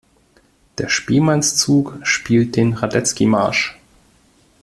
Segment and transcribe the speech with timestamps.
[0.79, 3.77] Der Spielmannszug spielt den Radetzky-Marsch.